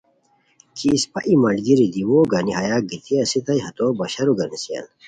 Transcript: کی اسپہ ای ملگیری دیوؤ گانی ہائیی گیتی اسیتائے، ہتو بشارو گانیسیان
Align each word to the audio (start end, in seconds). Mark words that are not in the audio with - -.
کی 0.77 0.87
اسپہ 0.93 1.19
ای 1.27 1.33
ملگیری 1.43 1.87
دیوؤ 1.93 2.21
گانی 2.31 2.51
ہائیی 2.57 2.77
گیتی 2.89 3.13
اسیتائے، 3.23 3.59
ہتو 3.65 3.85
بشارو 3.99 4.33
گانیسیان 4.39 4.85